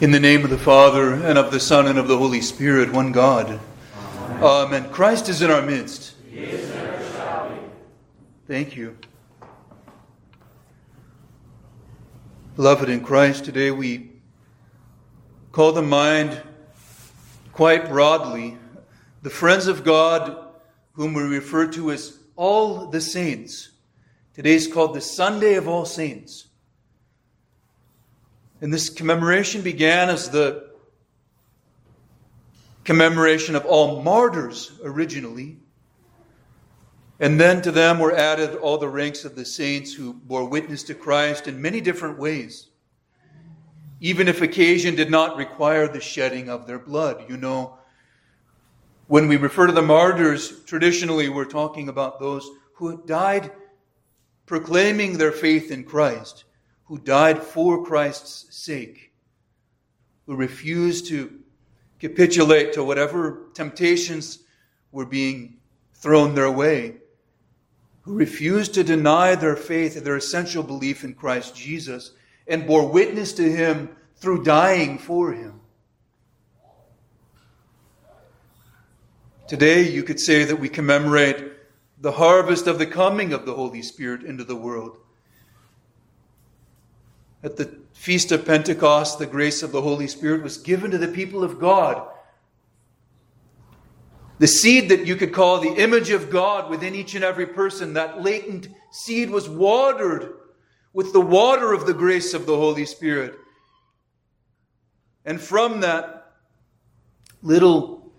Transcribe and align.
In 0.00 0.12
the 0.12 0.18
name 0.18 0.44
of 0.44 0.50
the 0.50 0.56
Father, 0.56 1.12
and 1.12 1.36
of 1.36 1.52
the 1.52 1.60
Son, 1.60 1.86
and 1.86 1.98
of 1.98 2.08
the 2.08 2.16
Holy 2.16 2.40
Spirit, 2.40 2.90
one 2.90 3.12
God. 3.12 3.60
Amen. 3.98 4.42
Amen. 4.42 4.90
Christ 4.90 5.28
is 5.28 5.42
in 5.42 5.50
our 5.50 5.60
midst. 5.60 6.14
Thank 8.46 8.76
you. 8.76 8.96
Beloved 12.56 12.88
in 12.88 13.04
Christ, 13.04 13.44
today 13.44 13.70
we 13.70 14.12
call 15.52 15.74
to 15.74 15.82
mind 15.82 16.40
quite 17.52 17.86
broadly 17.86 18.56
the 19.20 19.28
friends 19.28 19.66
of 19.66 19.84
God 19.84 20.46
whom 20.92 21.12
we 21.12 21.24
refer 21.24 21.66
to 21.72 21.90
as 21.90 22.18
all 22.36 22.86
the 22.86 23.02
saints. 23.02 23.72
Today 24.32 24.54
is 24.54 24.66
called 24.66 24.94
the 24.94 25.02
Sunday 25.02 25.56
of 25.56 25.68
All 25.68 25.84
Saints. 25.84 26.46
And 28.60 28.72
this 28.72 28.90
commemoration 28.90 29.62
began 29.62 30.10
as 30.10 30.30
the 30.30 30.70
commemoration 32.84 33.56
of 33.56 33.64
all 33.64 34.02
martyrs 34.02 34.72
originally. 34.84 35.58
And 37.18 37.38
then 37.38 37.62
to 37.62 37.70
them 37.70 37.98
were 37.98 38.14
added 38.14 38.56
all 38.56 38.78
the 38.78 38.88
ranks 38.88 39.24
of 39.24 39.36
the 39.36 39.44
saints 39.44 39.92
who 39.92 40.14
bore 40.14 40.48
witness 40.48 40.82
to 40.84 40.94
Christ 40.94 41.48
in 41.48 41.60
many 41.60 41.80
different 41.80 42.18
ways, 42.18 42.68
even 44.00 44.26
if 44.26 44.40
occasion 44.40 44.94
did 44.94 45.10
not 45.10 45.36
require 45.36 45.86
the 45.86 46.00
shedding 46.00 46.48
of 46.48 46.66
their 46.66 46.78
blood. 46.78 47.26
You 47.28 47.36
know, 47.36 47.78
when 49.06 49.28
we 49.28 49.36
refer 49.36 49.66
to 49.66 49.72
the 49.72 49.82
martyrs, 49.82 50.64
traditionally 50.64 51.28
we're 51.28 51.44
talking 51.44 51.88
about 51.88 52.20
those 52.20 52.48
who 52.74 53.02
died 53.06 53.50
proclaiming 54.46 55.18
their 55.18 55.32
faith 55.32 55.70
in 55.70 55.84
Christ 55.84 56.44
who 56.90 56.98
died 56.98 57.40
for 57.40 57.84
Christ's 57.84 58.46
sake, 58.50 59.12
who 60.26 60.34
refused 60.34 61.06
to 61.06 61.38
capitulate 62.00 62.72
to 62.72 62.82
whatever 62.82 63.42
temptations 63.54 64.40
were 64.90 65.06
being 65.06 65.58
thrown 65.94 66.34
their 66.34 66.50
way, 66.50 66.96
who 68.00 68.14
refused 68.14 68.74
to 68.74 68.82
deny 68.82 69.36
their 69.36 69.54
faith, 69.54 69.96
and 69.96 70.04
their 70.04 70.16
essential 70.16 70.64
belief 70.64 71.04
in 71.04 71.14
Christ 71.14 71.54
Jesus, 71.54 72.10
and 72.48 72.66
bore 72.66 72.88
witness 72.88 73.32
to 73.34 73.48
him 73.48 73.90
through 74.16 74.42
dying 74.42 74.98
for 74.98 75.32
him. 75.32 75.60
Today, 79.46 79.88
you 79.88 80.02
could 80.02 80.18
say 80.18 80.42
that 80.42 80.58
we 80.58 80.68
commemorate 80.68 81.52
the 82.00 82.10
harvest 82.10 82.66
of 82.66 82.80
the 82.80 82.86
coming 82.86 83.32
of 83.32 83.46
the 83.46 83.54
Holy 83.54 83.80
Spirit 83.80 84.24
into 84.24 84.42
the 84.42 84.56
world 84.56 84.98
at 87.42 87.56
the 87.56 87.80
Feast 87.92 88.32
of 88.32 88.46
Pentecost, 88.46 89.18
the 89.18 89.26
grace 89.26 89.62
of 89.62 89.72
the 89.72 89.82
Holy 89.82 90.06
Spirit 90.06 90.42
was 90.42 90.56
given 90.56 90.90
to 90.90 90.98
the 90.98 91.08
people 91.08 91.44
of 91.44 91.58
God. 91.58 92.08
The 94.38 94.46
seed 94.46 94.88
that 94.88 95.06
you 95.06 95.16
could 95.16 95.34
call 95.34 95.60
the 95.60 95.74
image 95.74 96.10
of 96.10 96.30
God 96.30 96.70
within 96.70 96.94
each 96.94 97.14
and 97.14 97.22
every 97.22 97.46
person, 97.46 97.92
that 97.94 98.22
latent 98.22 98.68
seed 98.90 99.28
was 99.28 99.48
watered 99.48 100.32
with 100.94 101.12
the 101.12 101.20
water 101.20 101.72
of 101.72 101.86
the 101.86 101.92
grace 101.92 102.32
of 102.32 102.46
the 102.46 102.56
Holy 102.56 102.86
Spirit. 102.86 103.34
And 105.26 105.40
from 105.40 105.80
that 105.80 106.32
little 107.42 108.10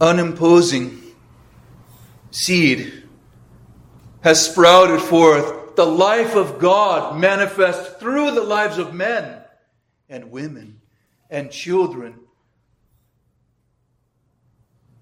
unimposing 0.00 1.02
seed 2.30 3.04
has 4.22 4.48
sprouted 4.48 5.00
forth 5.00 5.61
the 5.76 5.86
life 5.86 6.34
of 6.34 6.58
God 6.58 7.18
manifest 7.18 7.98
through 7.98 8.32
the 8.32 8.42
lives 8.42 8.78
of 8.78 8.94
men 8.94 9.42
and 10.08 10.30
women 10.30 10.80
and 11.30 11.50
children 11.50 12.20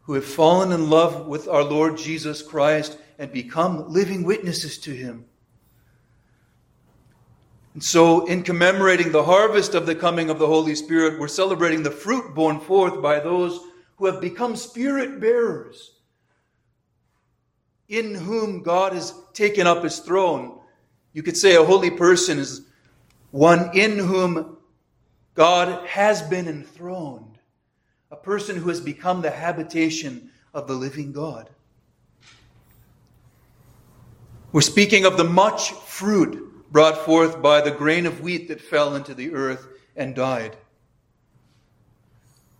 who 0.02 0.14
have 0.14 0.24
fallen 0.24 0.72
in 0.72 0.90
love 0.90 1.26
with 1.26 1.48
our 1.48 1.64
Lord 1.64 1.98
Jesus 1.98 2.42
Christ 2.42 2.96
and 3.18 3.32
become 3.32 3.92
living 3.92 4.24
witnesses 4.24 4.78
to 4.78 4.92
Him. 4.92 5.24
And 7.74 7.84
so, 7.84 8.26
in 8.26 8.42
commemorating 8.42 9.12
the 9.12 9.22
harvest 9.22 9.74
of 9.74 9.86
the 9.86 9.94
coming 9.94 10.30
of 10.30 10.38
the 10.38 10.46
Holy 10.46 10.74
Spirit, 10.74 11.20
we're 11.20 11.28
celebrating 11.28 11.82
the 11.82 11.90
fruit 11.90 12.34
borne 12.34 12.60
forth 12.60 13.00
by 13.00 13.20
those 13.20 13.60
who 13.96 14.06
have 14.06 14.20
become 14.20 14.56
spirit 14.56 15.20
bearers, 15.20 15.92
in 17.88 18.14
whom 18.14 18.62
God 18.62 18.92
has 18.92 19.14
taken 19.32 19.66
up 19.66 19.84
His 19.84 20.00
throne 20.00 20.59
you 21.12 21.22
could 21.22 21.36
say 21.36 21.56
a 21.56 21.64
holy 21.64 21.90
person 21.90 22.38
is 22.38 22.62
one 23.30 23.70
in 23.76 23.98
whom 23.98 24.56
God 25.34 25.86
has 25.86 26.22
been 26.22 26.48
enthroned, 26.48 27.38
a 28.10 28.16
person 28.16 28.56
who 28.56 28.68
has 28.68 28.80
become 28.80 29.22
the 29.22 29.30
habitation 29.30 30.30
of 30.52 30.66
the 30.66 30.74
living 30.74 31.12
God. 31.12 31.50
We're 34.52 34.60
speaking 34.60 35.04
of 35.04 35.16
the 35.16 35.24
much 35.24 35.70
fruit 35.70 36.72
brought 36.72 36.98
forth 36.98 37.40
by 37.40 37.60
the 37.60 37.70
grain 37.70 38.06
of 38.06 38.20
wheat 38.20 38.48
that 38.48 38.60
fell 38.60 38.96
into 38.96 39.14
the 39.14 39.32
earth 39.32 39.66
and 39.96 40.14
died. 40.14 40.56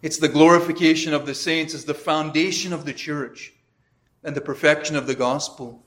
It's 0.03 0.19
the 0.19 0.29
glorification 0.29 1.13
of 1.13 1.27
the 1.27 1.35
saints 1.35 1.75
as 1.75 1.85
the 1.85 1.95
foundation 1.95 2.73
of 2.73 2.85
the 2.85 2.93
church 2.93 3.53
and 4.25 4.35
the 4.35 4.41
perfection 4.41 4.97
of 4.97 5.07
the 5.07 5.15
gospel 5.15 5.85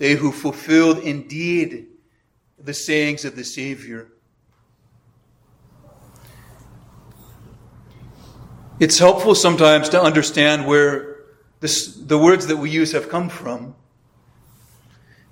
they 0.00 0.14
who 0.14 0.32
fulfilled 0.32 1.00
indeed 1.00 1.86
the 2.58 2.72
sayings 2.72 3.26
of 3.26 3.36
the 3.36 3.44
Savior. 3.44 4.08
It's 8.80 8.98
helpful 8.98 9.34
sometimes 9.34 9.90
to 9.90 10.00
understand 10.02 10.66
where 10.66 11.26
this, 11.60 11.94
the 11.94 12.16
words 12.16 12.46
that 12.46 12.56
we 12.56 12.70
use 12.70 12.92
have 12.92 13.10
come 13.10 13.28
from. 13.28 13.74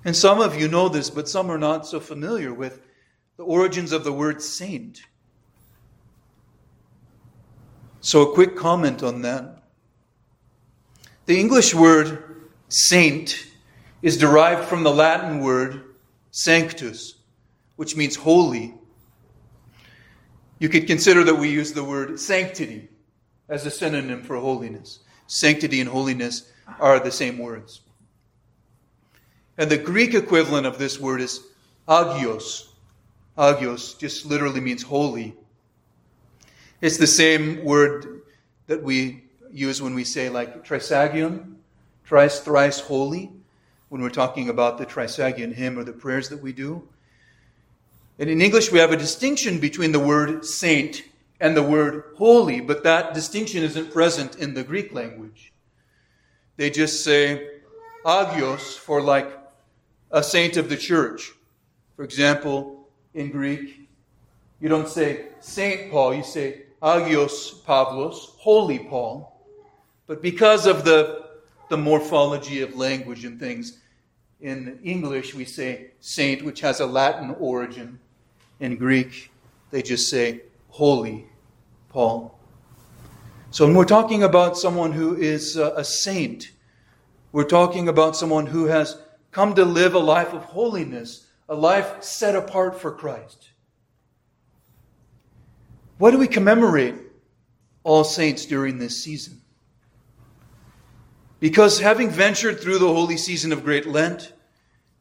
And 0.05 0.15
some 0.15 0.39
of 0.39 0.61
you 0.61 0.67
know 0.67 0.87
this, 0.87 1.09
but 1.09 1.27
some 1.27 1.49
are 1.49 1.57
not 1.57 1.87
so 1.87 1.99
familiar 1.99 2.53
with 2.53 2.79
the 3.37 3.43
origins 3.45 3.91
of 3.91 4.03
the 4.03 4.13
word 4.13 4.39
saint. 4.39 5.01
So, 8.01 8.21
a 8.21 8.33
quick 8.35 8.55
comment 8.55 9.01
on 9.01 9.23
that. 9.23 9.63
The 11.25 11.39
English 11.39 11.73
word 11.73 12.51
saint 12.69 13.47
is 14.01 14.17
derived 14.17 14.65
from 14.65 14.83
the 14.83 14.91
Latin 14.91 15.39
word 15.39 15.83
sanctus, 16.31 17.15
which 17.75 17.95
means 17.95 18.15
holy. 18.15 18.73
You 20.59 20.69
could 20.69 20.87
consider 20.87 21.23
that 21.25 21.35
we 21.35 21.49
use 21.49 21.73
the 21.73 21.83
word 21.83 22.19
sanctity 22.19 22.89
as 23.47 23.65
a 23.65 23.71
synonym 23.71 24.23
for 24.23 24.37
holiness. 24.37 24.99
Sanctity 25.27 25.79
and 25.79 25.89
holiness 25.89 26.51
are 26.79 26.99
the 26.99 27.11
same 27.11 27.37
words. 27.37 27.81
And 29.57 29.69
the 29.69 29.77
Greek 29.77 30.13
equivalent 30.13 30.65
of 30.65 30.77
this 30.77 30.99
word 30.99 31.21
is 31.21 31.41
agios. 31.87 32.67
Agios 33.37 33.97
just 33.97 34.25
literally 34.25 34.61
means 34.61 34.83
holy. 34.83 35.35
It's 36.81 36.97
the 36.97 37.07
same 37.07 37.63
word 37.65 38.21
that 38.67 38.81
we 38.81 39.23
use 39.51 39.81
when 39.81 39.95
we 39.95 40.03
say, 40.03 40.29
like, 40.29 40.63
trisagion, 40.63 41.55
thrice, 42.05 42.39
thrice 42.39 42.79
holy 42.79 43.31
when 43.89 44.01
we're 44.01 44.09
talking 44.09 44.49
about 44.49 44.77
the 44.77 44.85
Trisagion 44.85 45.53
hymn 45.53 45.77
or 45.77 45.83
the 45.83 45.91
prayers 45.91 46.29
that 46.29 46.41
we 46.41 46.53
do. 46.53 46.87
And 48.19 48.29
in 48.29 48.41
English, 48.41 48.71
we 48.71 48.79
have 48.79 48.91
a 48.91 48.97
distinction 48.97 49.59
between 49.59 49.91
the 49.91 49.99
word 49.99 50.45
saint 50.45 51.03
and 51.39 51.55
the 51.55 51.63
word 51.63 52.03
holy, 52.17 52.61
but 52.61 52.83
that 52.83 53.13
distinction 53.13 53.63
isn't 53.63 53.91
present 53.91 54.35
in 54.35 54.53
the 54.53 54.63
Greek 54.63 54.93
language. 54.93 55.51
They 56.57 56.69
just 56.69 57.03
say 57.03 57.47
agios 58.05 58.77
for 58.77 59.01
like 59.01 59.31
a 60.11 60.21
saint 60.21 60.57
of 60.57 60.69
the 60.69 60.77
church. 60.77 61.31
For 61.95 62.03
example, 62.03 62.89
in 63.13 63.31
Greek, 63.31 63.89
you 64.59 64.69
don't 64.69 64.87
say 64.87 65.27
Saint 65.39 65.89
Paul, 65.89 66.13
you 66.13 66.23
say 66.23 66.63
agios 66.81 67.63
Pavlos, 67.63 68.35
holy 68.37 68.79
Paul. 68.79 69.41
But 70.05 70.21
because 70.21 70.65
of 70.65 70.83
the 70.83 71.29
the 71.69 71.77
morphology 71.77 72.61
of 72.61 72.75
language 72.75 73.23
and 73.23 73.39
things. 73.39 73.77
In 74.41 74.79
English, 74.83 75.35
we 75.35 75.45
say 75.45 75.91
saint, 75.99 76.43
which 76.43 76.61
has 76.61 76.79
a 76.79 76.85
Latin 76.85 77.35
origin. 77.39 77.99
In 78.59 78.77
Greek, 78.77 79.31
they 79.71 79.81
just 79.81 80.09
say 80.09 80.41
holy 80.69 81.27
Paul. 81.89 82.39
So 83.51 83.65
when 83.65 83.75
we're 83.75 83.85
talking 83.85 84.23
about 84.23 84.57
someone 84.57 84.91
who 84.91 85.15
is 85.15 85.57
uh, 85.57 85.73
a 85.75 85.83
saint, 85.83 86.51
we're 87.31 87.43
talking 87.43 87.87
about 87.87 88.15
someone 88.15 88.45
who 88.45 88.65
has 88.65 88.97
come 89.31 89.55
to 89.55 89.65
live 89.65 89.93
a 89.93 89.99
life 89.99 90.33
of 90.33 90.43
holiness, 90.45 91.27
a 91.47 91.55
life 91.55 92.01
set 92.03 92.35
apart 92.35 92.79
for 92.79 92.91
Christ. 92.91 93.49
Why 95.97 96.11
do 96.11 96.17
we 96.17 96.27
commemorate 96.27 96.95
all 97.83 98.03
saints 98.03 98.45
during 98.45 98.77
this 98.77 99.03
season? 99.03 99.41
Because 101.39 101.79
having 101.79 102.09
ventured 102.09 102.59
through 102.59 102.79
the 102.79 102.93
holy 102.93 103.17
season 103.17 103.53
of 103.53 103.63
Great 103.63 103.87
Lent, 103.87 104.33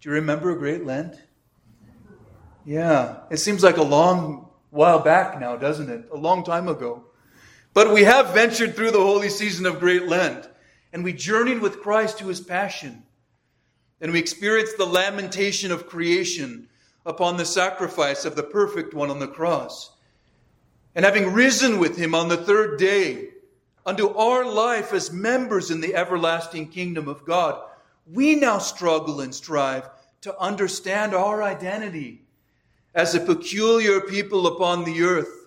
do 0.01 0.09
you 0.09 0.15
remember 0.15 0.55
Great 0.55 0.85
Lent? 0.85 1.17
Yeah, 2.65 3.21
it 3.31 3.39
seems 3.39 3.63
like 3.65 3.77
a 3.77 3.83
long 3.83 4.49
while 4.71 5.01
back 5.01 5.41
now, 5.41 5.57
doesn't 5.57 5.91
it? 5.91 6.09
A 6.13 6.17
long 6.17 6.45
time 6.45 6.69
ago. 6.69 7.05
But 7.75 7.93
we 7.93 8.05
have 8.05 8.35
ventured 8.35 8.77
through 8.77 8.93
the 8.93 9.01
holy 9.01 9.29
season 9.29 9.67
of 9.67 9.81
Great 9.81 10.07
Lent, 10.07 10.49
and 10.93 11.03
we 11.03 11.13
journeyed 11.13 11.61
with 11.61 11.81
Christ 11.81 12.19
to 12.19 12.29
his 12.29 12.41
passion. 12.41 13.03
And 14.01 14.13
we 14.13 14.21
experienced 14.21 14.79
the 14.79 14.87
lamentation 14.87 15.73
of 15.73 15.89
creation 15.89 16.69
upon 17.05 17.37
the 17.37 17.45
sacrifice 17.45 18.25
of 18.25 18.37
the 18.37 18.45
perfect 18.45 18.95
one 18.95 19.11
on 19.11 19.19
the 19.19 19.27
cross. 19.27 19.91
And 20.95 21.05
having 21.05 21.33
risen 21.33 21.79
with 21.79 21.97
him 21.97 22.15
on 22.15 22.29
the 22.29 22.37
third 22.37 22.79
day 22.79 23.28
unto 23.89 24.15
our 24.19 24.45
life 24.45 24.93
as 24.93 25.11
members 25.11 25.71
in 25.71 25.81
the 25.81 25.95
everlasting 25.95 26.69
kingdom 26.69 27.09
of 27.09 27.25
God, 27.25 27.59
we 28.13 28.35
now 28.35 28.59
struggle 28.59 29.23
and 29.23 29.35
strive 29.35 29.89
to 30.21 30.39
understand 30.39 31.15
our 31.15 31.43
identity 31.43 32.21
as 32.95 33.15
a 33.15 33.21
peculiar 33.21 34.03
people 34.03 34.47
upon 34.47 34.85
the 34.85 35.01
earth. 35.01 35.47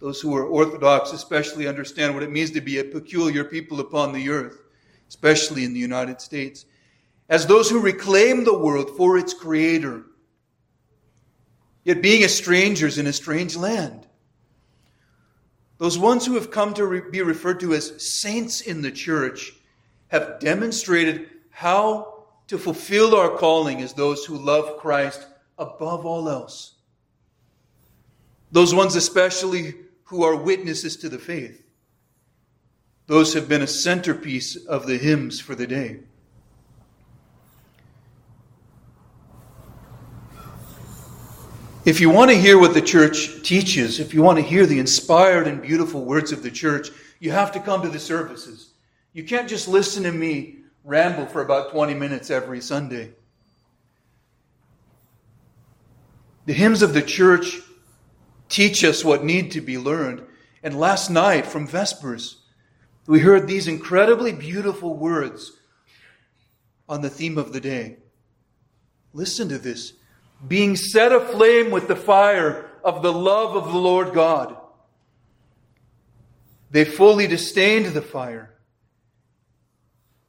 Those 0.00 0.20
who 0.20 0.36
are 0.36 0.44
Orthodox 0.44 1.14
especially 1.14 1.66
understand 1.66 2.12
what 2.12 2.22
it 2.22 2.30
means 2.30 2.50
to 2.50 2.60
be 2.60 2.78
a 2.78 2.84
peculiar 2.84 3.42
people 3.42 3.80
upon 3.80 4.12
the 4.12 4.28
earth, 4.28 4.60
especially 5.08 5.64
in 5.64 5.72
the 5.72 5.80
United 5.80 6.20
States, 6.20 6.66
as 7.30 7.46
those 7.46 7.70
who 7.70 7.80
reclaim 7.80 8.44
the 8.44 8.58
world 8.58 8.98
for 8.98 9.16
its 9.16 9.32
creator, 9.32 10.04
yet 11.84 12.02
being 12.02 12.22
as 12.22 12.36
strangers 12.36 12.98
in 12.98 13.06
a 13.06 13.14
strange 13.14 13.56
land. 13.56 14.06
Those 15.84 15.98
ones 15.98 16.24
who 16.24 16.32
have 16.36 16.50
come 16.50 16.72
to 16.74 16.86
re- 16.86 17.02
be 17.10 17.20
referred 17.20 17.60
to 17.60 17.74
as 17.74 18.02
saints 18.02 18.62
in 18.62 18.80
the 18.80 18.90
church 18.90 19.52
have 20.08 20.40
demonstrated 20.40 21.28
how 21.50 22.24
to 22.46 22.56
fulfill 22.56 23.14
our 23.14 23.28
calling 23.28 23.82
as 23.82 23.92
those 23.92 24.24
who 24.24 24.38
love 24.38 24.78
Christ 24.78 25.26
above 25.58 26.06
all 26.06 26.30
else. 26.30 26.76
Those 28.50 28.74
ones, 28.74 28.96
especially 28.96 29.74
who 30.04 30.22
are 30.22 30.34
witnesses 30.34 30.96
to 30.96 31.10
the 31.10 31.18
faith. 31.18 31.62
Those 33.06 33.34
have 33.34 33.46
been 33.46 33.60
a 33.60 33.66
centerpiece 33.66 34.56
of 34.56 34.86
the 34.86 34.96
hymns 34.96 35.38
for 35.38 35.54
the 35.54 35.66
day. 35.66 35.98
If 41.84 42.00
you 42.00 42.08
want 42.08 42.30
to 42.30 42.36
hear 42.38 42.58
what 42.58 42.72
the 42.72 42.80
church 42.80 43.42
teaches, 43.42 44.00
if 44.00 44.14
you 44.14 44.22
want 44.22 44.38
to 44.38 44.44
hear 44.44 44.64
the 44.64 44.78
inspired 44.78 45.46
and 45.46 45.60
beautiful 45.60 46.02
words 46.02 46.32
of 46.32 46.42
the 46.42 46.50
church, 46.50 46.88
you 47.20 47.30
have 47.30 47.52
to 47.52 47.60
come 47.60 47.82
to 47.82 47.90
the 47.90 47.98
services. 47.98 48.72
You 49.12 49.22
can't 49.22 49.48
just 49.48 49.68
listen 49.68 50.02
to 50.04 50.12
me 50.12 50.60
ramble 50.82 51.26
for 51.26 51.42
about 51.42 51.72
20 51.72 51.92
minutes 51.92 52.30
every 52.30 52.62
Sunday. 52.62 53.12
The 56.46 56.54
hymns 56.54 56.80
of 56.80 56.94
the 56.94 57.02
church 57.02 57.60
teach 58.48 58.82
us 58.82 59.04
what 59.04 59.24
need 59.24 59.50
to 59.50 59.60
be 59.60 59.76
learned. 59.76 60.22
And 60.62 60.80
last 60.80 61.10
night 61.10 61.44
from 61.44 61.66
Vespers, 61.66 62.36
we 63.06 63.20
heard 63.20 63.46
these 63.46 63.68
incredibly 63.68 64.32
beautiful 64.32 64.96
words 64.96 65.52
on 66.88 67.02
the 67.02 67.10
theme 67.10 67.36
of 67.36 67.52
the 67.52 67.60
day. 67.60 67.98
Listen 69.12 69.50
to 69.50 69.58
this 69.58 69.92
being 70.46 70.76
set 70.76 71.12
aflame 71.12 71.70
with 71.70 71.88
the 71.88 71.96
fire 71.96 72.70
of 72.82 73.02
the 73.02 73.12
love 73.12 73.56
of 73.56 73.72
the 73.72 73.78
Lord 73.78 74.12
God. 74.12 74.56
They 76.70 76.84
fully 76.84 77.26
disdained 77.26 77.86
the 77.86 78.02
fire, 78.02 78.54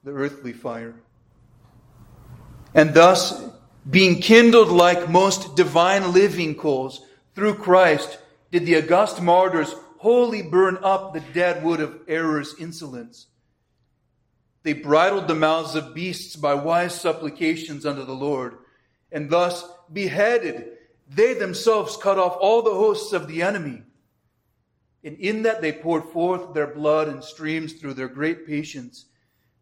the 0.03 0.11
earthly 0.11 0.53
fire. 0.53 0.95
And 2.73 2.93
thus, 2.93 3.43
being 3.89 4.21
kindled 4.21 4.69
like 4.69 5.09
most 5.09 5.55
divine 5.55 6.13
living 6.13 6.55
coals 6.55 7.01
through 7.33 7.55
Christ, 7.55 8.19
did 8.51 8.65
the 8.65 8.77
august 8.77 9.21
martyrs 9.21 9.73
wholly 9.97 10.41
burn 10.41 10.77
up 10.83 11.13
the 11.13 11.19
dead 11.33 11.63
wood 11.63 11.79
of 11.79 11.99
error's 12.07 12.53
insolence. 12.59 13.27
They 14.63 14.73
bridled 14.73 15.27
the 15.27 15.35
mouths 15.35 15.75
of 15.75 15.93
beasts 15.93 16.35
by 16.35 16.53
wise 16.53 16.99
supplications 16.99 17.85
unto 17.85 18.05
the 18.05 18.13
Lord, 18.13 18.57
and 19.11 19.29
thus 19.29 19.67
beheaded, 19.91 20.71
they 21.09 21.33
themselves 21.33 21.97
cut 21.97 22.17
off 22.17 22.37
all 22.39 22.61
the 22.61 22.73
hosts 22.73 23.13
of 23.13 23.27
the 23.27 23.41
enemy. 23.41 23.83
And 25.03 25.17
in 25.19 25.43
that 25.43 25.61
they 25.61 25.71
poured 25.71 26.05
forth 26.05 26.53
their 26.53 26.67
blood 26.67 27.07
in 27.07 27.21
streams 27.21 27.73
through 27.73 27.93
their 27.93 28.07
great 28.07 28.47
patience. 28.47 29.05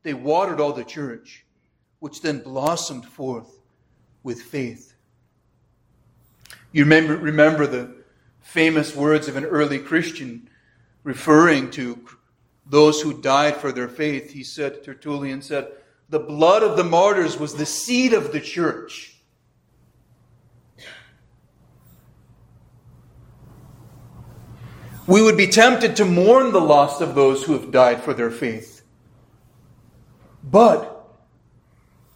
They 0.04 0.14
watered 0.14 0.60
all 0.60 0.74
the 0.74 0.86
church, 0.86 1.46
which 2.00 2.22
then 2.22 2.40
blossomed 2.40 3.06
forth 3.06 3.60
with 4.24 4.42
faith. 4.42 4.96
You 6.72 6.86
remember, 6.86 7.18
remember 7.18 7.68
the 7.68 7.94
famous 8.42 8.96
words 8.96 9.28
of 9.28 9.36
an 9.36 9.46
early 9.46 9.80
Christian 9.80 10.50
referring 11.04 11.72
to 11.72 12.00
those 12.66 13.02
who 13.02 13.22
died 13.22 13.58
for 13.58 13.72
their 13.72 13.90
faith. 13.90 14.32
He 14.32 14.44
said, 14.44 14.84
Tertullian 14.84 15.42
said, 15.42 15.68
the 16.10 16.20
blood 16.20 16.64
of 16.64 16.78
the 16.78 16.84
martyrs 16.84 17.38
was 17.38 17.56
the 17.56 17.66
seed 17.66 18.14
of 18.14 18.32
the 18.32 18.40
church. 18.40 19.13
We 25.06 25.22
would 25.22 25.36
be 25.36 25.48
tempted 25.48 25.98
to 25.98 26.06
mourn 26.06 26.54
the 26.54 26.62
loss 26.62 27.02
of 27.02 27.16
those 27.16 27.44
who 27.44 27.54
have 27.54 27.72
died 27.72 28.02
for 28.02 28.14
their 28.14 28.32
faith. 28.32 28.84
But 30.44 30.90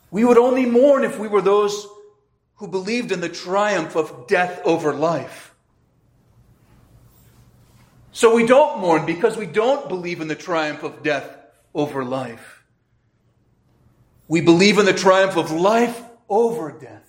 we 0.10 0.24
would 0.24 0.38
only 0.38 0.66
mourn 0.66 1.04
if 1.04 1.19
we 1.19 1.28
were 1.28 1.42
those 1.42 1.88
who 2.56 2.68
believed 2.68 3.12
in 3.12 3.19
the 3.19 3.30
triumph 3.30 3.95
of 3.95 4.28
death 4.28 4.62
over 4.63 4.94
life. 4.94 5.54
So 8.12 8.34
we 8.34 8.48
don't 8.48 8.80
mourn 8.80 9.06
because 9.06 9.38
we 9.38 9.45
don't 9.45 9.88
believe 9.88 10.22
in 10.22 10.28
the 10.28 10.36
triumph 10.36 10.81
of 10.84 11.04
death 11.04 11.30
over 11.75 12.04
life. 12.04 12.63
We 14.28 14.42
believe 14.42 14.80
in 14.80 14.86
the 14.86 14.94
triumph 14.94 15.38
of 15.38 15.51
life 15.51 16.01
over 16.28 16.72
death. 16.72 17.04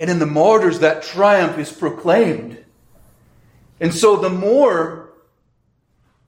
And 0.00 0.08
in 0.08 0.18
the 0.18 0.26
martyrs, 0.26 0.78
that 0.78 1.02
triumph 1.02 1.58
is 1.58 1.70
proclaimed. 1.70 2.64
And 3.80 3.94
so 3.94 4.16
the 4.16 4.28
more 4.28 5.12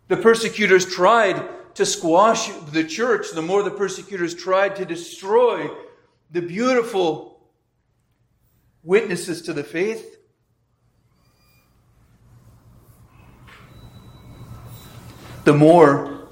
the 0.09 0.17
persecutors 0.17 0.87
tried 0.87 1.75
to 1.75 1.87
squash 1.87 2.49
the 2.73 2.85
church, 2.85 3.31
the 3.33 3.43
more 3.43 3.63
the 3.63 3.71
persecutors 3.71 4.35
tried 4.35 4.77
to 4.77 4.85
destroy 4.85 5.71
the 6.31 6.41
beautiful 6.41 7.41
witnesses 8.83 9.43
to 9.43 9.53
the 9.53 9.63
faith. 9.63 10.19
The 15.45 15.53
more 15.53 16.29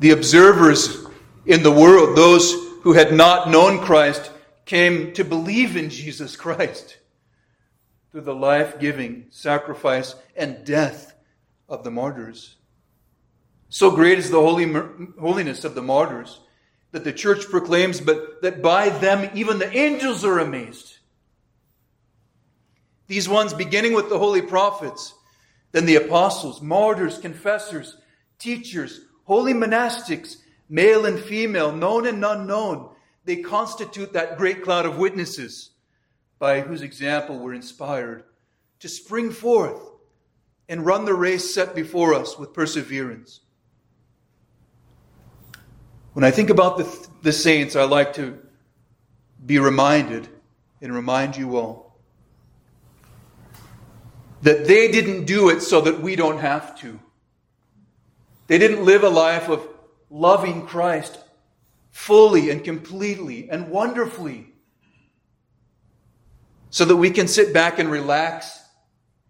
the 0.00 0.10
observers 0.10 1.04
in 1.46 1.62
the 1.62 1.70
world, 1.70 2.16
those 2.16 2.52
who 2.82 2.92
had 2.92 3.12
not 3.12 3.50
known 3.50 3.80
Christ, 3.80 4.30
came 4.64 5.12
to 5.12 5.24
believe 5.24 5.76
in 5.76 5.90
Jesus 5.90 6.36
Christ 6.36 6.96
through 8.14 8.20
the 8.20 8.32
life 8.32 8.78
giving 8.78 9.26
sacrifice 9.30 10.14
and 10.36 10.64
death 10.64 11.16
of 11.68 11.82
the 11.82 11.90
martyrs. 11.90 12.54
So 13.70 13.90
great 13.90 14.20
is 14.20 14.30
the 14.30 14.40
holy, 14.40 14.72
holiness 15.20 15.64
of 15.64 15.74
the 15.74 15.82
martyrs 15.82 16.38
that 16.92 17.02
the 17.02 17.12
church 17.12 17.46
proclaims, 17.46 18.00
but 18.00 18.40
that 18.42 18.62
by 18.62 18.88
them 18.88 19.28
even 19.34 19.58
the 19.58 19.76
angels 19.76 20.24
are 20.24 20.38
amazed. 20.38 20.98
These 23.08 23.28
ones, 23.28 23.52
beginning 23.52 23.94
with 23.94 24.08
the 24.08 24.18
holy 24.20 24.42
prophets, 24.42 25.14
then 25.72 25.84
the 25.84 25.96
apostles, 25.96 26.62
martyrs, 26.62 27.18
confessors, 27.18 27.96
teachers, 28.38 29.00
holy 29.24 29.54
monastics, 29.54 30.36
male 30.68 31.04
and 31.04 31.18
female, 31.18 31.72
known 31.72 32.06
and 32.06 32.24
unknown, 32.24 32.90
they 33.24 33.38
constitute 33.38 34.12
that 34.12 34.38
great 34.38 34.62
cloud 34.62 34.86
of 34.86 34.98
witnesses 34.98 35.70
by 36.38 36.60
whose 36.60 36.82
example 36.82 37.38
we're 37.38 37.54
inspired 37.54 38.24
to 38.80 38.88
spring 38.88 39.30
forth 39.30 39.80
and 40.68 40.84
run 40.84 41.04
the 41.04 41.14
race 41.14 41.54
set 41.54 41.74
before 41.74 42.14
us 42.14 42.38
with 42.38 42.52
perseverance. 42.52 43.40
When 46.12 46.24
I 46.24 46.30
think 46.30 46.50
about 46.50 46.78
the, 46.78 47.08
the 47.22 47.32
saints, 47.32 47.76
I 47.76 47.84
like 47.84 48.14
to 48.14 48.38
be 49.44 49.58
reminded 49.58 50.28
and 50.80 50.94
remind 50.94 51.36
you 51.36 51.56
all 51.56 51.98
that 54.42 54.66
they 54.66 54.90
didn't 54.90 55.24
do 55.24 55.48
it 55.48 55.60
so 55.60 55.80
that 55.80 56.00
we 56.00 56.16
don't 56.16 56.38
have 56.38 56.78
to. 56.80 57.00
They 58.46 58.58
didn't 58.58 58.84
live 58.84 59.02
a 59.02 59.08
life 59.08 59.48
of 59.48 59.66
loving 60.10 60.66
Christ 60.66 61.18
fully 61.90 62.50
and 62.50 62.62
completely 62.62 63.48
and 63.50 63.68
wonderfully 63.68 64.53
so 66.74 66.84
that 66.84 66.96
we 66.96 67.08
can 67.08 67.28
sit 67.28 67.54
back 67.54 67.78
and 67.78 67.88
relax 67.88 68.60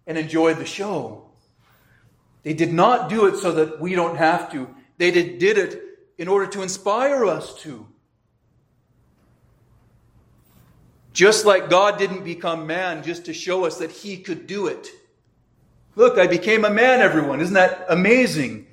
and 0.06 0.16
enjoy 0.16 0.54
the 0.54 0.64
show. 0.64 1.26
They 2.42 2.54
did 2.54 2.72
not 2.72 3.10
do 3.10 3.26
it 3.26 3.36
so 3.36 3.52
that 3.52 3.78
we 3.78 3.94
don't 3.94 4.16
have 4.16 4.50
to. 4.52 4.66
They 4.96 5.10
did, 5.10 5.40
did 5.40 5.58
it 5.58 5.82
in 6.16 6.26
order 6.26 6.46
to 6.52 6.62
inspire 6.62 7.26
us 7.26 7.54
to. 7.56 7.86
Just 11.12 11.44
like 11.44 11.68
God 11.68 11.98
didn't 11.98 12.24
become 12.24 12.66
man 12.66 13.02
just 13.02 13.26
to 13.26 13.34
show 13.34 13.66
us 13.66 13.76
that 13.76 13.90
he 13.90 14.16
could 14.16 14.46
do 14.46 14.68
it. 14.68 14.88
Look, 15.96 16.16
I 16.16 16.26
became 16.26 16.64
a 16.64 16.70
man, 16.70 17.02
everyone. 17.02 17.42
Isn't 17.42 17.52
that 17.52 17.84
amazing? 17.90 18.68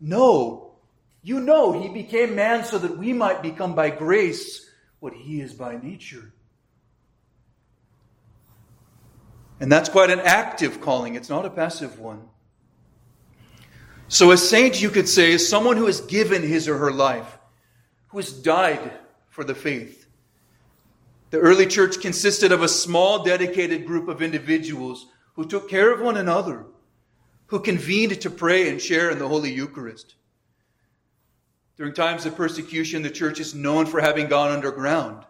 No. 0.00 0.74
You 1.24 1.40
know, 1.40 1.72
he 1.72 1.88
became 1.88 2.36
man 2.36 2.64
so 2.64 2.78
that 2.78 2.96
we 2.96 3.12
might 3.12 3.42
become 3.42 3.74
by 3.74 3.90
grace 3.90 4.70
what 5.00 5.12
he 5.12 5.40
is 5.40 5.52
by 5.52 5.76
nature. 5.76 6.32
And 9.62 9.70
that's 9.70 9.88
quite 9.88 10.10
an 10.10 10.18
active 10.18 10.80
calling, 10.80 11.14
it's 11.14 11.28
not 11.28 11.46
a 11.46 11.50
passive 11.50 12.00
one. 12.00 12.22
So, 14.08 14.32
a 14.32 14.36
saint, 14.36 14.82
you 14.82 14.90
could 14.90 15.08
say, 15.08 15.30
is 15.30 15.48
someone 15.48 15.76
who 15.76 15.86
has 15.86 16.00
given 16.00 16.42
his 16.42 16.66
or 16.66 16.78
her 16.78 16.90
life, 16.90 17.38
who 18.08 18.18
has 18.18 18.32
died 18.32 18.92
for 19.28 19.44
the 19.44 19.54
faith. 19.54 20.08
The 21.30 21.38
early 21.38 21.66
church 21.66 22.00
consisted 22.00 22.50
of 22.50 22.62
a 22.62 22.68
small, 22.68 23.22
dedicated 23.22 23.86
group 23.86 24.08
of 24.08 24.20
individuals 24.20 25.06
who 25.34 25.46
took 25.46 25.70
care 25.70 25.92
of 25.92 26.00
one 26.00 26.16
another, 26.16 26.66
who 27.46 27.60
convened 27.60 28.20
to 28.20 28.30
pray 28.30 28.68
and 28.68 28.82
share 28.82 29.10
in 29.10 29.20
the 29.20 29.28
Holy 29.28 29.52
Eucharist. 29.52 30.16
During 31.76 31.94
times 31.94 32.26
of 32.26 32.34
persecution, 32.34 33.02
the 33.02 33.10
church 33.10 33.38
is 33.38 33.54
known 33.54 33.86
for 33.86 34.00
having 34.00 34.26
gone 34.26 34.50
underground 34.50 35.24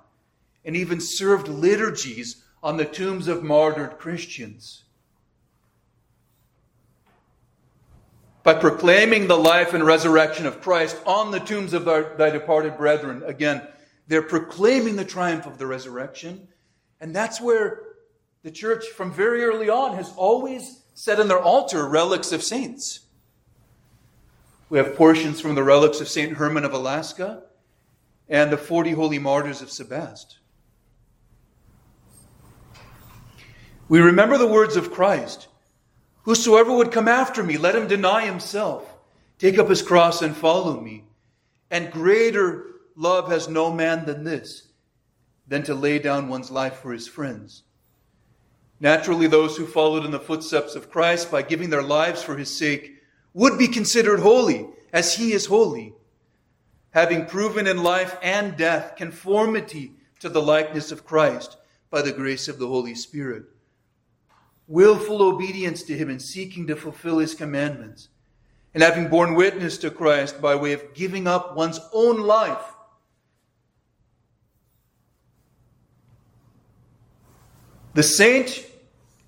and 0.64 0.74
even 0.74 1.02
served 1.02 1.48
liturgies 1.48 2.42
on 2.62 2.76
the 2.76 2.84
tombs 2.84 3.28
of 3.28 3.42
martyred 3.42 3.98
Christians. 3.98 4.84
By 8.42 8.54
proclaiming 8.54 9.28
the 9.28 9.36
life 9.36 9.72
and 9.72 9.84
resurrection 9.84 10.46
of 10.46 10.60
Christ 10.60 10.96
on 11.06 11.30
the 11.30 11.40
tombs 11.40 11.74
of 11.74 11.84
thy 11.84 12.30
departed 12.30 12.76
brethren, 12.76 13.22
again, 13.24 13.66
they're 14.08 14.22
proclaiming 14.22 14.96
the 14.96 15.04
triumph 15.04 15.46
of 15.46 15.58
the 15.58 15.66
resurrection. 15.66 16.48
And 17.00 17.14
that's 17.14 17.40
where 17.40 17.82
the 18.42 18.50
church, 18.50 18.86
from 18.86 19.12
very 19.12 19.44
early 19.44 19.70
on, 19.70 19.94
has 19.96 20.12
always 20.16 20.82
set 20.94 21.20
in 21.20 21.28
their 21.28 21.40
altar 21.40 21.88
relics 21.88 22.32
of 22.32 22.42
saints. 22.42 23.00
We 24.68 24.78
have 24.78 24.96
portions 24.96 25.40
from 25.40 25.54
the 25.54 25.62
relics 25.62 26.00
of 26.00 26.08
St. 26.08 26.36
Herman 26.36 26.64
of 26.64 26.72
Alaska 26.72 27.44
and 28.28 28.50
the 28.50 28.56
40 28.56 28.92
holy 28.92 29.18
martyrs 29.18 29.62
of 29.62 29.68
Sebaste. 29.68 30.38
We 33.92 34.00
remember 34.00 34.38
the 34.38 34.46
words 34.46 34.76
of 34.76 34.90
Christ 34.90 35.48
Whosoever 36.22 36.74
would 36.74 36.92
come 36.92 37.08
after 37.08 37.42
me, 37.42 37.58
let 37.58 37.76
him 37.76 37.86
deny 37.86 38.24
himself, 38.24 38.90
take 39.38 39.58
up 39.58 39.68
his 39.68 39.82
cross, 39.82 40.22
and 40.22 40.34
follow 40.34 40.80
me. 40.80 41.04
And 41.70 41.92
greater 41.92 42.68
love 42.96 43.28
has 43.28 43.50
no 43.50 43.70
man 43.70 44.06
than 44.06 44.24
this, 44.24 44.68
than 45.46 45.62
to 45.64 45.74
lay 45.74 45.98
down 45.98 46.30
one's 46.30 46.50
life 46.50 46.76
for 46.76 46.94
his 46.94 47.06
friends. 47.06 47.64
Naturally, 48.80 49.26
those 49.26 49.58
who 49.58 49.66
followed 49.66 50.06
in 50.06 50.10
the 50.10 50.18
footsteps 50.18 50.74
of 50.74 50.90
Christ 50.90 51.30
by 51.30 51.42
giving 51.42 51.68
their 51.68 51.82
lives 51.82 52.22
for 52.22 52.38
his 52.38 52.48
sake 52.48 52.94
would 53.34 53.58
be 53.58 53.68
considered 53.68 54.20
holy, 54.20 54.70
as 54.90 55.16
he 55.16 55.34
is 55.34 55.44
holy, 55.44 55.92
having 56.92 57.26
proven 57.26 57.66
in 57.66 57.82
life 57.82 58.16
and 58.22 58.56
death 58.56 58.96
conformity 58.96 59.92
to 60.20 60.30
the 60.30 60.40
likeness 60.40 60.90
of 60.92 61.04
Christ 61.04 61.58
by 61.90 62.00
the 62.00 62.12
grace 62.12 62.48
of 62.48 62.58
the 62.58 62.68
Holy 62.68 62.94
Spirit. 62.94 63.51
Willful 64.68 65.22
obedience 65.22 65.82
to 65.84 65.96
him 65.96 66.08
in 66.08 66.18
seeking 66.18 66.66
to 66.68 66.76
fulfill 66.76 67.18
his 67.18 67.34
commandments, 67.34 68.08
and 68.74 68.82
having 68.82 69.08
borne 69.08 69.34
witness 69.34 69.78
to 69.78 69.90
Christ 69.90 70.40
by 70.40 70.54
way 70.54 70.72
of 70.72 70.94
giving 70.94 71.26
up 71.26 71.56
one's 71.56 71.80
own 71.92 72.20
life 72.20 72.72
The 77.94 78.02
saint, 78.02 78.66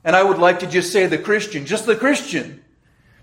and 0.05 0.17
I 0.17 0.23
would 0.23 0.38
like 0.38 0.61
to 0.61 0.67
just 0.67 0.93
say 0.93 1.07
the 1.07 1.19
Christian, 1.19 1.67
just 1.67 1.87
the 1.87 1.97
Christian, 1.97 2.64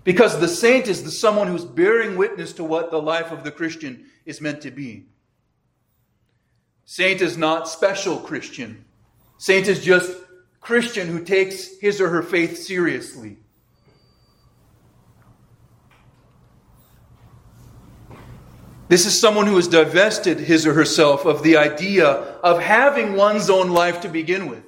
because 0.04 0.38
the 0.38 0.48
saint 0.48 0.86
is 0.86 1.02
the 1.02 1.10
someone 1.10 1.48
who's 1.48 1.64
bearing 1.64 2.16
witness 2.16 2.52
to 2.54 2.64
what 2.64 2.90
the 2.90 3.02
life 3.02 3.32
of 3.32 3.42
the 3.42 3.50
Christian 3.50 4.06
is 4.24 4.40
meant 4.40 4.60
to 4.62 4.70
be. 4.70 5.06
Saint 6.84 7.20
is 7.20 7.36
not 7.36 7.68
special 7.68 8.18
Christian. 8.18 8.84
Saint 9.38 9.66
is 9.66 9.82
just 9.82 10.16
Christian 10.62 11.08
who 11.08 11.22
takes 11.22 11.78
his 11.80 12.00
or 12.00 12.08
her 12.08 12.22
faith 12.22 12.56
seriously. 12.56 13.36
This 18.88 19.04
is 19.06 19.20
someone 19.20 19.46
who 19.46 19.56
has 19.56 19.68
divested 19.68 20.38
his 20.38 20.66
or 20.66 20.74
herself 20.74 21.24
of 21.24 21.42
the 21.42 21.56
idea 21.56 22.06
of 22.08 22.60
having 22.60 23.14
one's 23.14 23.50
own 23.50 23.70
life 23.70 24.02
to 24.02 24.08
begin 24.08 24.48
with. 24.48 24.62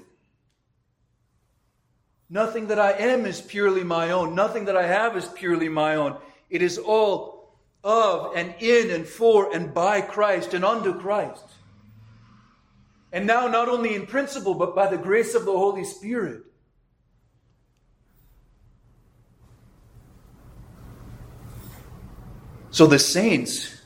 Nothing 2.28 2.68
that 2.68 2.78
I 2.80 2.92
am 2.92 3.26
is 3.26 3.40
purely 3.40 3.84
my 3.84 4.10
own. 4.10 4.34
Nothing 4.34 4.64
that 4.64 4.76
I 4.76 4.86
have 4.86 5.16
is 5.16 5.28
purely 5.28 5.68
my 5.68 5.94
own. 5.96 6.16
It 6.50 6.62
is 6.62 6.78
all 6.78 7.54
of 7.84 8.34
and 8.34 8.54
in 8.58 8.90
and 8.90 9.06
for 9.06 9.54
and 9.54 9.72
by 9.72 10.00
Christ 10.00 10.54
and 10.54 10.64
unto 10.64 10.98
Christ. 10.98 11.44
And 13.14 13.28
now, 13.28 13.46
not 13.46 13.68
only 13.68 13.94
in 13.94 14.08
principle, 14.08 14.54
but 14.54 14.74
by 14.74 14.88
the 14.88 14.98
grace 14.98 15.36
of 15.36 15.44
the 15.44 15.52
Holy 15.52 15.84
Spirit. 15.84 16.42
So 22.72 22.88
the 22.88 22.98
saints 22.98 23.80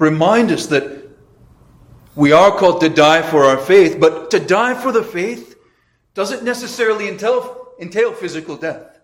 remind 0.00 0.50
us 0.50 0.66
that 0.66 1.08
we 2.16 2.32
are 2.32 2.50
called 2.50 2.80
to 2.80 2.88
die 2.88 3.22
for 3.22 3.44
our 3.44 3.58
faith, 3.58 3.98
but 4.00 4.32
to 4.32 4.40
die 4.40 4.74
for 4.74 4.90
the 4.90 5.04
faith 5.04 5.54
doesn't 6.14 6.42
necessarily 6.42 7.08
entail, 7.08 7.68
entail 7.78 8.12
physical 8.12 8.56
death. 8.56 8.98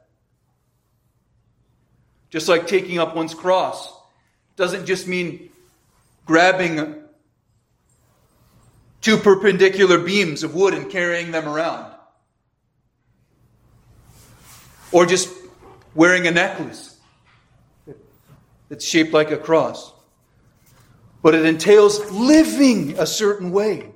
Just 2.31 2.49
like 2.49 2.67
taking 2.67 2.99
up 2.99 3.15
one's 3.15 3.35
cross 3.35 3.97
doesn't 4.57 4.85
just 4.85 5.07
mean 5.07 5.51
grabbing 6.27 7.05
two 9.01 9.17
perpendicular 9.17 9.99
beams 9.99 10.43
of 10.43 10.55
wood 10.55 10.75
and 10.75 10.91
carrying 10.91 11.31
them 11.31 11.49
around. 11.49 11.93
Or 14.91 15.07
just 15.07 15.31
wearing 15.95 16.27
a 16.27 16.31
necklace 16.31 16.99
that's 18.69 18.85
shaped 18.85 19.13
like 19.13 19.31
a 19.31 19.37
cross. 19.37 19.93
But 21.23 21.35
it 21.35 21.45
entails 21.45 22.11
living 22.11 22.99
a 22.99 23.07
certain 23.07 23.51
way. 23.51 23.93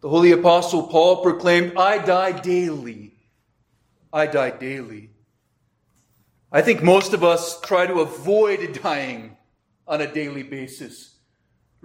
The 0.00 0.08
Holy 0.08 0.32
Apostle 0.32 0.84
Paul 0.84 1.22
proclaimed, 1.22 1.74
I 1.76 1.98
die 1.98 2.32
daily. 2.32 3.14
I 4.12 4.26
die 4.26 4.50
daily. 4.50 5.10
I 6.52 6.62
think 6.62 6.82
most 6.82 7.12
of 7.12 7.24
us 7.24 7.60
try 7.60 7.86
to 7.86 8.00
avoid 8.00 8.80
dying 8.82 9.36
on 9.86 10.00
a 10.00 10.12
daily 10.12 10.42
basis 10.42 11.15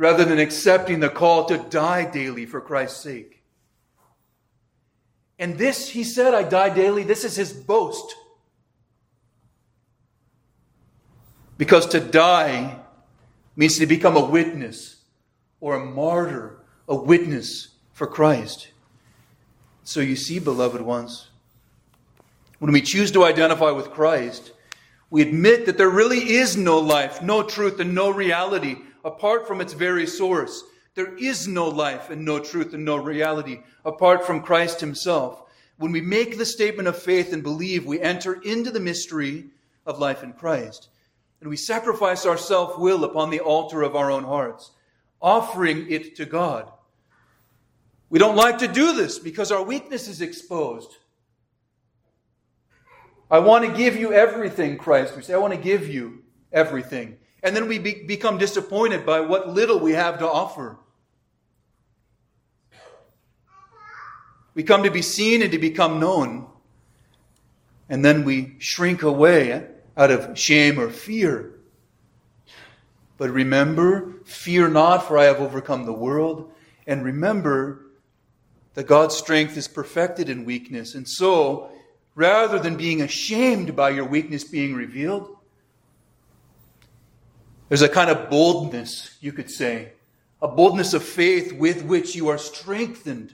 rather 0.01 0.25
than 0.25 0.39
accepting 0.39 0.99
the 0.99 1.09
call 1.09 1.45
to 1.45 1.59
die 1.69 2.03
daily 2.03 2.43
for 2.43 2.59
Christ's 2.59 3.03
sake. 3.03 3.43
And 5.37 5.59
this, 5.59 5.89
he 5.89 6.03
said, 6.03 6.33
I 6.33 6.41
die 6.41 6.69
daily, 6.69 7.03
this 7.03 7.23
is 7.23 7.35
his 7.35 7.53
boast. 7.53 8.15
Because 11.59 11.85
to 11.89 11.99
die 11.99 12.79
means 13.55 13.77
to 13.77 13.85
become 13.85 14.17
a 14.17 14.25
witness 14.25 15.03
or 15.59 15.75
a 15.75 15.85
martyr, 15.85 16.57
a 16.87 16.95
witness 16.95 17.67
for 17.93 18.07
Christ. 18.07 18.69
So 19.83 19.99
you 19.99 20.15
see, 20.15 20.39
beloved 20.39 20.81
ones, 20.81 21.29
when 22.57 22.71
we 22.71 22.81
choose 22.81 23.11
to 23.11 23.23
identify 23.23 23.69
with 23.69 23.91
Christ, 23.91 24.51
we 25.11 25.21
admit 25.21 25.67
that 25.67 25.77
there 25.77 25.91
really 25.91 26.31
is 26.31 26.57
no 26.57 26.79
life, 26.79 27.21
no 27.21 27.43
truth, 27.43 27.79
and 27.79 27.93
no 27.93 28.09
reality 28.09 28.77
apart 29.03 29.47
from 29.47 29.61
its 29.61 29.73
very 29.73 30.07
source. 30.07 30.63
There 30.95 31.15
is 31.15 31.47
no 31.47 31.67
life 31.69 32.09
and 32.09 32.25
no 32.25 32.39
truth 32.39 32.73
and 32.73 32.83
no 32.83 32.97
reality 32.97 33.61
apart 33.85 34.25
from 34.25 34.41
Christ 34.41 34.81
Himself. 34.81 35.43
When 35.77 35.91
we 35.91 36.01
make 36.01 36.37
the 36.37 36.45
statement 36.45 36.87
of 36.87 37.01
faith 37.01 37.33
and 37.33 37.41
believe, 37.41 37.85
we 37.85 37.99
enter 37.99 38.33
into 38.41 38.71
the 38.71 38.79
mystery 38.79 39.45
of 39.85 39.99
life 39.99 40.23
in 40.23 40.33
Christ. 40.33 40.89
And 41.39 41.49
we 41.49 41.57
sacrifice 41.57 42.25
our 42.25 42.37
self 42.37 42.77
will 42.77 43.03
upon 43.03 43.29
the 43.29 43.39
altar 43.39 43.81
of 43.81 43.95
our 43.95 44.11
own 44.11 44.23
hearts, 44.23 44.71
offering 45.21 45.89
it 45.89 46.15
to 46.17 46.25
God. 46.25 46.71
We 48.09 48.19
don't 48.19 48.35
like 48.35 48.59
to 48.59 48.67
do 48.67 48.93
this 48.93 49.17
because 49.17 49.51
our 49.51 49.63
weakness 49.63 50.07
is 50.07 50.21
exposed. 50.21 50.97
I 53.31 53.39
want 53.39 53.65
to 53.65 53.71
give 53.71 53.95
you 53.95 54.11
everything, 54.11 54.77
Christ. 54.77 55.15
We 55.15 55.23
say, 55.23 55.33
I 55.33 55.37
want 55.37 55.53
to 55.53 55.59
give 55.59 55.87
you 55.87 56.21
everything. 56.51 57.17
And 57.43 57.55
then 57.55 57.67
we 57.67 57.79
be- 57.79 58.03
become 58.03 58.37
disappointed 58.37 59.05
by 59.05 59.19
what 59.21 59.49
little 59.49 59.79
we 59.79 59.93
have 59.93 60.19
to 60.19 60.29
offer. 60.29 60.77
We 64.53 64.63
come 64.63 64.83
to 64.83 64.91
be 64.91 65.01
seen 65.01 65.41
and 65.41 65.51
to 65.51 65.57
become 65.57 65.99
known. 65.99 66.47
And 67.89 68.03
then 68.05 68.25
we 68.25 68.55
shrink 68.59 69.01
away 69.01 69.67
out 69.97 70.11
of 70.11 70.37
shame 70.37 70.79
or 70.79 70.89
fear. 70.89 71.55
But 73.17 73.29
remember, 73.29 74.11
Fear 74.31 74.69
not, 74.69 75.07
for 75.07 75.17
I 75.17 75.25
have 75.25 75.39
overcome 75.39 75.85
the 75.85 75.93
world. 75.93 76.51
And 76.87 77.03
remember 77.03 77.85
that 78.73 78.87
God's 78.87 79.15
strength 79.15 79.57
is 79.57 79.67
perfected 79.67 80.29
in 80.29 80.45
weakness. 80.45 80.95
And 80.95 81.07
so, 81.07 81.69
rather 82.15 82.59
than 82.59 82.77
being 82.77 83.01
ashamed 83.01 83.75
by 83.75 83.89
your 83.89 84.05
weakness 84.05 84.43
being 84.43 84.73
revealed, 84.73 85.35
there's 87.71 87.81
a 87.81 87.87
kind 87.87 88.09
of 88.09 88.29
boldness, 88.29 89.15
you 89.21 89.31
could 89.31 89.49
say, 89.49 89.93
a 90.41 90.47
boldness 90.49 90.93
of 90.93 91.01
faith 91.01 91.53
with 91.53 91.85
which 91.85 92.17
you 92.17 92.27
are 92.27 92.37
strengthened. 92.37 93.33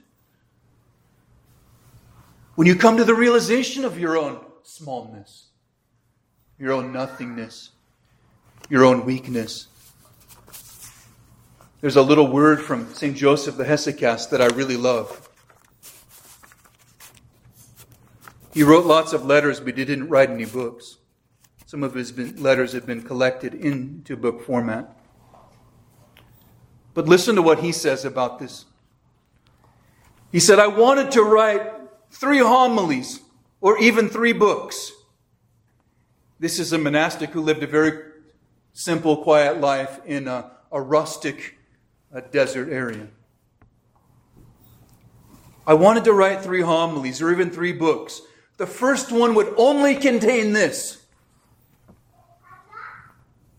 When 2.54 2.68
you 2.68 2.76
come 2.76 2.98
to 2.98 3.04
the 3.04 3.16
realization 3.16 3.84
of 3.84 3.98
your 3.98 4.16
own 4.16 4.38
smallness, 4.62 5.46
your 6.56 6.70
own 6.70 6.92
nothingness, 6.92 7.70
your 8.70 8.84
own 8.84 9.04
weakness. 9.04 9.66
There's 11.80 11.96
a 11.96 12.02
little 12.02 12.28
word 12.28 12.62
from 12.62 12.94
St. 12.94 13.16
Joseph 13.16 13.56
the 13.56 13.64
Hesychast 13.64 14.30
that 14.30 14.40
I 14.40 14.46
really 14.46 14.76
love. 14.76 15.28
He 18.54 18.62
wrote 18.62 18.86
lots 18.86 19.12
of 19.12 19.24
letters, 19.24 19.58
but 19.58 19.76
he 19.76 19.84
didn't 19.84 20.08
write 20.08 20.30
any 20.30 20.44
books. 20.44 20.98
Some 21.68 21.82
of 21.82 21.92
his 21.92 22.16
letters 22.40 22.72
have 22.72 22.86
been 22.86 23.02
collected 23.02 23.52
into 23.52 24.16
book 24.16 24.42
format. 24.42 24.96
But 26.94 27.06
listen 27.06 27.36
to 27.36 27.42
what 27.42 27.58
he 27.58 27.72
says 27.72 28.06
about 28.06 28.38
this. 28.38 28.64
He 30.32 30.40
said, 30.40 30.58
I 30.58 30.68
wanted 30.68 31.10
to 31.10 31.22
write 31.22 31.70
three 32.10 32.38
homilies 32.38 33.20
or 33.60 33.76
even 33.80 34.08
three 34.08 34.32
books. 34.32 34.92
This 36.40 36.58
is 36.58 36.72
a 36.72 36.78
monastic 36.78 37.32
who 37.32 37.42
lived 37.42 37.62
a 37.62 37.66
very 37.66 38.12
simple, 38.72 39.22
quiet 39.22 39.60
life 39.60 40.00
in 40.06 40.26
a, 40.26 40.50
a 40.72 40.80
rustic 40.80 41.58
a 42.10 42.22
desert 42.22 42.70
area. 42.70 43.08
I 45.66 45.74
wanted 45.74 46.04
to 46.04 46.14
write 46.14 46.40
three 46.40 46.62
homilies 46.62 47.20
or 47.20 47.30
even 47.30 47.50
three 47.50 47.74
books. 47.74 48.22
The 48.56 48.66
first 48.66 49.12
one 49.12 49.34
would 49.34 49.52
only 49.58 49.96
contain 49.96 50.54
this 50.54 50.97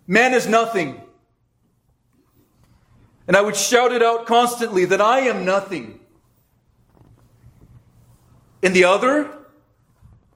Man 0.09 0.33
is 0.33 0.47
nothing. 0.47 0.99
And 3.27 3.37
I 3.37 3.41
would 3.41 3.55
shout 3.55 3.91
it 3.91 4.01
out 4.01 4.25
constantly 4.25 4.85
that 4.85 4.99
I 4.99 5.19
am 5.19 5.45
nothing. 5.45 5.99
In 8.63 8.73
the 8.73 8.85
other, 8.85 9.29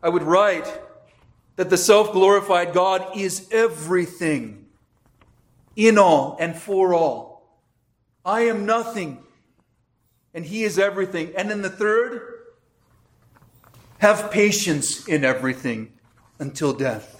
I 0.03 0.09
would 0.09 0.21
write 0.21 0.71
that 1.55 1.71
the 1.71 1.77
self 1.77 2.11
glorified 2.11 2.71
God 2.71 3.17
is 3.17 3.49
everything, 3.51 4.67
in 5.75 5.97
all 5.97 6.37
and 6.39 6.55
for 6.55 6.93
all. 6.93 7.57
I 8.23 8.41
am 8.41 8.67
nothing, 8.67 9.23
and 10.35 10.45
He 10.45 10.63
is 10.63 10.77
everything. 10.77 11.33
And 11.35 11.49
in 11.49 11.63
the 11.63 11.69
third, 11.71 12.21
have 13.97 14.29
patience 14.29 15.07
in 15.07 15.25
everything 15.25 15.93
until 16.37 16.73
death. 16.73 17.12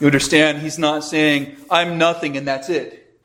You 0.00 0.06
understand? 0.06 0.62
He's 0.62 0.78
not 0.78 1.04
saying, 1.04 1.56
I'm 1.70 1.98
nothing 1.98 2.38
and 2.38 2.48
that's 2.48 2.70
it. 2.70 3.20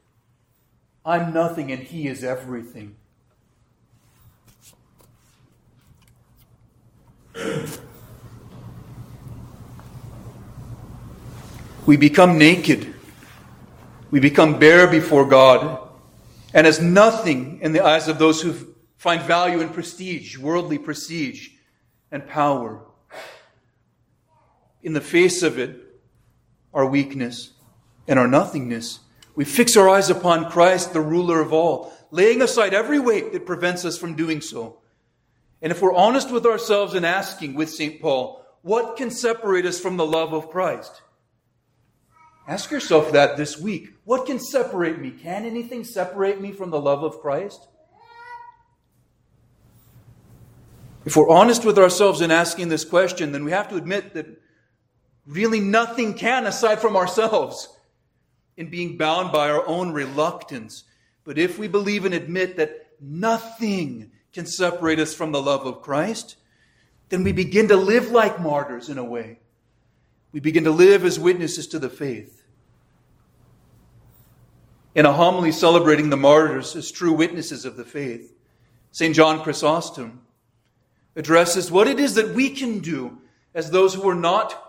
I'm 1.06 1.34
nothing 1.34 1.72
and 1.72 1.82
He 1.82 2.08
is 2.08 2.24
everything. 2.24 2.98
We 11.86 11.98
become 11.98 12.38
naked. 12.38 12.94
We 14.12 14.20
become 14.20 14.60
bare 14.60 14.88
before 14.88 15.26
God. 15.26 15.88
And 16.54 16.68
as 16.68 16.82
nothing 16.82 17.60
in 17.62 17.72
the 17.72 17.86
eyes 17.86 18.08
of 18.08 18.18
those 18.18 18.42
who 18.42 18.54
find 18.98 19.22
value 19.22 19.62
in 19.62 19.70
prestige, 19.70 20.38
worldly 20.38 20.78
prestige, 20.78 21.50
and 22.12 22.28
power. 22.28 22.82
In 24.84 24.94
the 24.94 25.02
face 25.02 25.44
of 25.44 25.60
it, 25.60 25.85
our 26.76 26.86
weakness 26.86 27.54
and 28.08 28.20
our 28.20 28.28
nothingness. 28.28 29.00
We 29.36 29.46
fix 29.46 29.76
our 29.76 29.90
eyes 29.90 30.12
upon 30.12 30.52
Christ, 30.52 30.94
the 30.94 31.02
ruler 31.02 31.42
of 31.42 31.52
all, 31.52 31.92
laying 32.12 32.42
aside 32.42 32.74
every 32.74 33.00
weight 33.00 33.34
that 33.34 33.48
prevents 33.48 33.84
us 33.84 33.98
from 33.98 34.16
doing 34.16 34.42
so. 34.42 34.80
And 35.62 35.72
if 35.72 35.82
we're 35.82 35.96
honest 35.96 36.30
with 36.30 36.46
ourselves 36.46 36.94
and 36.94 37.06
asking 37.06 37.56
with 37.56 37.72
St. 37.72 38.00
Paul, 38.00 38.46
what 38.62 38.98
can 38.98 39.10
separate 39.10 39.66
us 39.66 39.80
from 39.80 39.98
the 39.98 40.06
love 40.06 40.34
of 40.34 40.50
Christ? 40.50 41.02
Ask 42.48 42.70
yourself 42.70 43.12
that 43.14 43.38
this 43.38 43.58
week. 43.60 43.90
What 44.04 44.28
can 44.28 44.40
separate 44.40 45.00
me? 45.00 45.12
Can 45.12 45.46
anything 45.46 45.84
separate 45.84 46.40
me 46.40 46.52
from 46.52 46.70
the 46.70 46.80
love 46.80 47.04
of 47.04 47.20
Christ? 47.22 47.68
If 51.06 51.16
we're 51.16 51.30
honest 51.30 51.66
with 51.66 51.78
ourselves 51.78 52.22
in 52.22 52.32
asking 52.32 52.70
this 52.70 52.84
question, 52.84 53.32
then 53.32 53.46
we 53.46 53.52
have 53.52 53.70
to 53.70 53.76
admit 53.76 54.14
that 54.14 54.42
really 55.26 55.60
nothing 55.60 56.14
can 56.14 56.46
aside 56.46 56.80
from 56.80 56.96
ourselves 56.96 57.70
in 58.58 58.70
being 58.70 58.98
bound 58.98 59.32
by 59.32 59.50
our 59.50 59.66
own 59.68 59.92
reluctance. 59.92 60.84
But 61.24 61.38
if 61.38 61.58
we 61.58 61.68
believe 61.68 62.06
and 62.06 62.14
admit 62.14 62.58
that 62.58 62.88
nothing 63.02 64.12
can 64.34 64.46
separate 64.46 65.00
us 65.00 65.14
from 65.14 65.32
the 65.32 65.42
love 65.42 65.66
of 65.66 65.82
Christ, 65.82 66.38
then 67.10 67.24
we 67.24 67.32
begin 67.32 67.68
to 67.70 67.76
live 67.76 68.12
like 68.12 68.40
martyrs 68.40 68.90
in 68.90 68.98
a 68.98 69.04
way. 69.04 69.40
We 70.32 70.40
begin 70.40 70.66
to 70.66 70.72
live 70.72 71.06
as 71.06 71.20
witnesses 71.20 71.68
to 71.68 71.80
the 71.80 71.90
faith. 71.90 72.44
In 74.94 75.06
a 75.06 75.14
homily 75.14 75.52
celebrating 75.52 76.10
the 76.10 76.18
martyrs 76.18 76.76
as 76.76 76.92
true 76.92 77.14
witnesses 77.14 77.66
of 77.66 77.76
the 77.76 77.84
faith, 77.84 78.34
St. 78.92 79.16
John 79.16 79.44
Chrysostom 79.44 80.22
addresses 81.16 81.72
what 81.72 81.88
it 81.88 82.00
is 82.00 82.16
that 82.16 82.34
we 82.34 82.50
can 82.50 82.80
do 82.80 83.18
as 83.54 83.72
those 83.72 83.94
who 83.94 84.08
are 84.08 84.16
not 84.16 84.65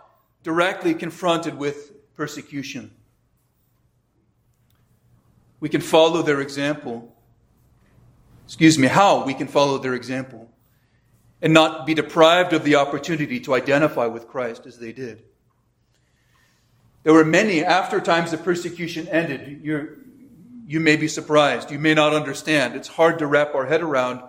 directly 0.46 0.94
confronted 0.94 1.58
with 1.58 1.90
persecution. 2.14 2.88
We 5.58 5.68
can 5.68 5.80
follow 5.80 6.22
their 6.22 6.40
example. 6.40 7.12
Excuse 8.44 8.78
me, 8.78 8.86
how 8.86 9.24
we 9.24 9.34
can 9.34 9.48
follow 9.48 9.78
their 9.78 9.94
example 9.94 10.48
and 11.42 11.52
not 11.52 11.84
be 11.84 11.94
deprived 11.94 12.52
of 12.52 12.62
the 12.62 12.76
opportunity 12.76 13.40
to 13.40 13.54
identify 13.54 14.06
with 14.06 14.28
Christ 14.28 14.66
as 14.66 14.78
they 14.78 14.92
did. 14.92 15.24
There 17.02 17.12
were 17.12 17.24
many, 17.24 17.64
after 17.64 18.00
times 18.00 18.32
of 18.32 18.44
persecution 18.44 19.08
ended, 19.08 19.64
you 19.64 19.98
you 20.68 20.78
may 20.78 20.94
be 20.94 21.08
surprised. 21.08 21.72
You 21.72 21.80
may 21.80 21.94
not 21.94 22.12
understand. 22.12 22.76
It's 22.76 22.88
hard 22.88 23.18
to 23.18 23.26
wrap 23.26 23.54
our 23.56 23.66
head 23.66 23.82
around. 23.82 24.22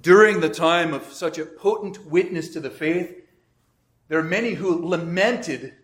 During 0.00 0.40
the 0.40 0.48
time 0.48 0.94
of 0.94 1.12
such 1.12 1.36
a 1.36 1.44
potent 1.44 2.06
witness 2.06 2.48
to 2.50 2.60
the 2.60 2.70
faith, 2.70 3.27
there 4.08 4.18
are 4.18 4.24
many 4.24 4.54
who 4.54 4.86
lamented 4.86 5.74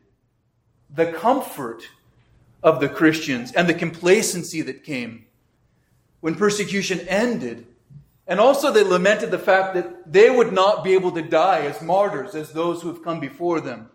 the 0.91 1.13
comfort 1.13 1.83
of 2.63 2.81
the 2.81 2.89
Christians 2.89 3.53
and 3.53 3.69
the 3.69 3.75
complacency 3.75 4.63
that 4.63 4.85
came 4.85 5.27
when 6.21 6.35
persecution 6.35 7.01
ended. 7.01 7.67
And 8.27 8.41
also, 8.41 8.73
they 8.73 8.83
lamented 8.83 9.31
the 9.31 9.39
fact 9.39 9.75
that 9.75 10.11
they 10.11 10.31
would 10.31 10.53
not 10.53 10.83
be 10.83 10.95
able 10.95 11.13
to 11.13 11.21
die 11.21 11.61
as 11.61 11.83
martyrs 11.83 12.35
as 12.35 12.53
those 12.53 12.81
who 12.81 12.89
have 12.89 13.05
come 13.05 13.21
before 13.21 13.61
them. 13.61 13.91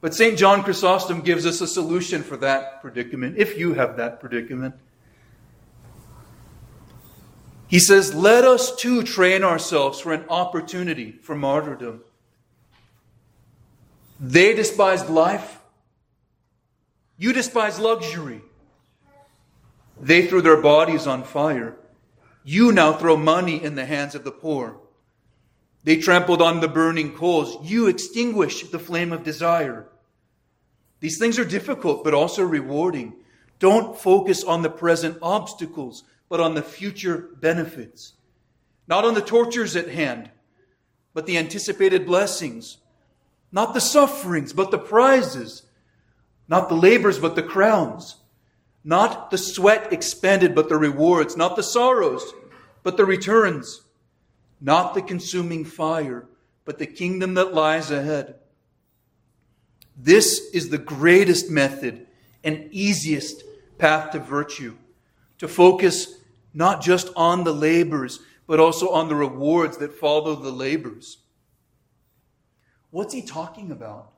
But 0.00 0.14
St. 0.14 0.38
John 0.38 0.62
Chrysostom 0.62 1.22
gives 1.22 1.46
us 1.46 1.60
a 1.60 1.66
solution 1.66 2.22
for 2.22 2.36
that 2.36 2.80
predicament, 2.80 3.38
if 3.38 3.58
you 3.58 3.74
have 3.74 3.96
that 3.96 4.20
predicament. 4.20 4.76
He 7.68 7.78
says, 7.78 8.14
Let 8.14 8.44
us 8.44 8.74
too 8.74 9.02
train 9.02 9.42
ourselves 9.42 10.00
for 10.00 10.12
an 10.12 10.24
opportunity 10.28 11.12
for 11.12 11.34
martyrdom. 11.34 12.02
They 14.20 14.54
despised 14.54 15.08
life. 15.10 15.60
You 17.18 17.32
despise 17.32 17.78
luxury. 17.78 18.42
They 20.00 20.26
threw 20.26 20.42
their 20.42 20.60
bodies 20.60 21.06
on 21.06 21.24
fire. 21.24 21.76
You 22.44 22.70
now 22.72 22.92
throw 22.92 23.16
money 23.16 23.62
in 23.62 23.74
the 23.74 23.86
hands 23.86 24.14
of 24.14 24.24
the 24.24 24.30
poor. 24.30 24.78
They 25.84 25.96
trampled 25.96 26.42
on 26.42 26.60
the 26.60 26.68
burning 26.68 27.14
coals. 27.14 27.58
You 27.68 27.86
extinguish 27.88 28.68
the 28.70 28.78
flame 28.78 29.12
of 29.12 29.24
desire. 29.24 29.88
These 31.00 31.18
things 31.18 31.38
are 31.38 31.44
difficult, 31.44 32.04
but 32.04 32.14
also 32.14 32.42
rewarding. 32.42 33.14
Don't 33.58 33.98
focus 33.98 34.44
on 34.44 34.62
the 34.62 34.70
present 34.70 35.18
obstacles 35.22 36.04
but 36.28 36.40
on 36.40 36.54
the 36.54 36.62
future 36.62 37.30
benefits. 37.40 38.14
Not 38.88 39.04
on 39.04 39.14
the 39.14 39.20
tortures 39.20 39.76
at 39.76 39.88
hand, 39.88 40.30
but 41.14 41.26
the 41.26 41.38
anticipated 41.38 42.06
blessings. 42.06 42.78
Not 43.52 43.74
the 43.74 43.80
sufferings, 43.80 44.52
but 44.52 44.70
the 44.70 44.78
prizes. 44.78 45.62
Not 46.48 46.68
the 46.68 46.76
labors, 46.76 47.18
but 47.18 47.34
the 47.34 47.42
crowns. 47.42 48.16
Not 48.84 49.30
the 49.30 49.38
sweat 49.38 49.92
expended, 49.92 50.54
but 50.54 50.68
the 50.68 50.76
rewards. 50.76 51.36
Not 51.36 51.56
the 51.56 51.62
sorrows, 51.62 52.32
but 52.82 52.96
the 52.96 53.04
returns. 53.04 53.82
Not 54.60 54.94
the 54.94 55.02
consuming 55.02 55.64
fire, 55.64 56.26
but 56.64 56.78
the 56.78 56.86
kingdom 56.86 57.34
that 57.34 57.54
lies 57.54 57.90
ahead. 57.90 58.36
This 59.96 60.50
is 60.52 60.68
the 60.68 60.78
greatest 60.78 61.50
method 61.50 62.06
and 62.44 62.68
easiest 62.70 63.42
path 63.78 64.12
to 64.12 64.18
virtue. 64.18 64.76
To 65.38 65.48
focus 65.48 66.20
not 66.54 66.82
just 66.82 67.10
on 67.16 67.44
the 67.44 67.52
labors, 67.52 68.20
but 68.46 68.60
also 68.60 68.90
on 68.90 69.08
the 69.08 69.14
rewards 69.14 69.76
that 69.78 69.92
follow 69.92 70.34
the 70.34 70.50
labors. 70.50 71.18
What's 72.90 73.12
he 73.12 73.22
talking 73.22 73.70
about? 73.70 74.12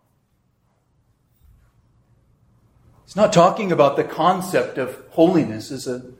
He's 3.04 3.16
not 3.16 3.32
talking 3.32 3.72
about 3.72 3.96
the 3.96 4.04
concept 4.04 4.78
of 4.78 5.02
holiness 5.10 5.70
as 5.70 5.86
a 5.86 6.12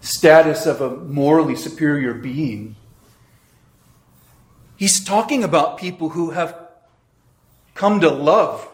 status 0.00 0.66
of 0.66 0.80
a 0.80 0.96
morally 0.96 1.56
superior 1.56 2.14
being. 2.14 2.76
He's 4.76 5.04
talking 5.04 5.42
about 5.42 5.78
people 5.78 6.10
who 6.10 6.30
have 6.30 6.56
come 7.74 8.00
to 8.00 8.08
love, 8.08 8.68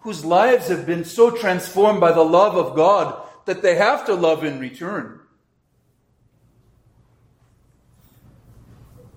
whose 0.00 0.24
lives 0.24 0.68
have 0.68 0.84
been 0.84 1.04
so 1.04 1.30
transformed 1.30 2.00
by 2.00 2.12
the 2.12 2.22
love 2.22 2.56
of 2.56 2.76
God 2.76 3.22
that 3.46 3.62
they 3.62 3.76
have 3.76 4.06
to 4.06 4.14
love 4.14 4.44
in 4.44 4.58
return. 4.58 5.20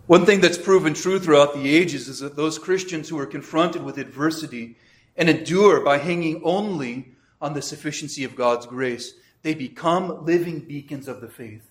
One 0.07 0.25
thing 0.25 0.39
that's 0.39 0.57
proven 0.57 0.93
true 0.93 1.19
throughout 1.19 1.53
the 1.53 1.75
ages 1.75 2.07
is 2.07 2.19
that 2.19 2.37
those 2.37 2.57
Christians 2.57 3.09
who 3.09 3.19
are 3.19 3.25
confronted 3.25 3.83
with 3.83 3.97
adversity 3.97 4.77
and 5.17 5.29
endure 5.29 5.81
by 5.81 5.97
hanging 5.97 6.41
only 6.45 7.13
on 7.41 7.53
the 7.53 7.61
sufficiency 7.61 8.23
of 8.23 8.35
God's 8.35 8.65
grace, 8.65 9.13
they 9.41 9.53
become 9.53 10.25
living 10.25 10.59
beacons 10.59 11.09
of 11.09 11.19
the 11.19 11.27
faith, 11.27 11.69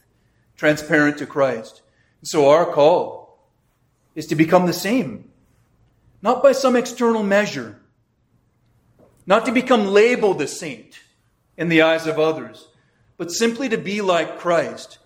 transparent 0.57 1.17
to 1.19 1.27
Christ. 1.27 1.81
And 2.21 2.29
so 2.29 2.51
our 2.51 2.67
call 2.67 3.39
is 4.15 4.27
to 4.27 4.35
become 4.35 4.67
the 4.67 4.73
same, 4.73 5.31
not 6.21 6.43
by 6.43 6.53
some 6.53 6.77
external 6.77 7.23
measure, 7.23 7.81
not 9.27 9.47
to 9.47 9.53
become 9.53 9.87
labeled 9.87 10.43
a 10.43 10.47
saint 10.47 11.01
in 11.57 11.69
the 11.69 11.83
eyes 11.83 12.07
of 12.07 12.19
others, 12.19 12.69
but 13.17 13.31
simply 13.31 13.69
to 13.69 13.79
be 13.79 14.01
like 14.01 14.39
Christ, 14.39 14.99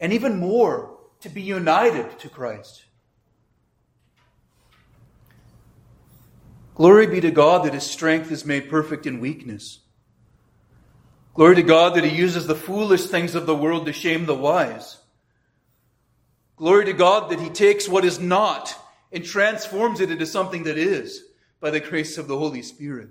and 0.00 0.12
even 0.12 0.38
more, 0.38 0.96
to 1.20 1.28
be 1.28 1.42
united 1.42 2.18
to 2.20 2.28
Christ. 2.28 2.84
Glory 6.74 7.08
be 7.08 7.20
to 7.20 7.32
God 7.32 7.64
that 7.64 7.74
his 7.74 7.82
strength 7.82 8.30
is 8.30 8.44
made 8.44 8.70
perfect 8.70 9.04
in 9.04 9.18
weakness. 9.18 9.80
Glory 11.34 11.56
to 11.56 11.62
God 11.62 11.94
that 11.94 12.04
he 12.04 12.16
uses 12.16 12.46
the 12.46 12.54
foolish 12.54 13.06
things 13.06 13.34
of 13.34 13.46
the 13.46 13.54
world 13.54 13.86
to 13.86 13.92
shame 13.92 14.26
the 14.26 14.34
wise. 14.34 14.98
Glory 16.56 16.84
to 16.84 16.92
God 16.92 17.30
that 17.30 17.40
he 17.40 17.48
takes 17.48 17.88
what 17.88 18.04
is 18.04 18.18
not 18.18 18.74
and 19.12 19.24
transforms 19.24 20.00
it 20.00 20.10
into 20.10 20.26
something 20.26 20.64
that 20.64 20.78
is 20.78 21.24
by 21.60 21.70
the 21.70 21.80
grace 21.80 22.18
of 22.18 22.28
the 22.28 22.38
Holy 22.38 22.62
Spirit. 22.62 23.08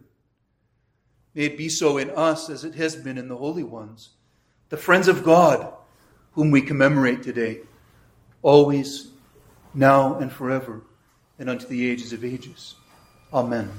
May 1.38 1.43
it 1.43 1.56
be 1.56 1.69
so 1.69 2.00
in 2.00 2.10
us 2.10 2.50
as 2.50 2.63
it 2.63 2.73
has 2.73 2.95
been 2.95 3.15
in 3.15 3.28
the 3.28 3.38
holy 3.38 3.62
ones, 3.62 4.10
the 4.69 4.76
friends 4.76 5.08
of 5.08 5.23
God 5.23 5.71
whom 6.32 6.50
we 6.50 6.63
commemorate 6.63 7.21
today 7.21 7.60
always, 8.41 9.12
now, 9.71 10.15
and 10.15 10.32
forever, 10.32 10.82
and 11.38 11.47
unto 11.47 11.67
the 11.67 11.88
ages 11.88 12.12
of 12.12 12.26
ages. 12.26 12.73
Amen. 13.32 13.71